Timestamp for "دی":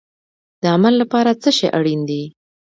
2.09-2.23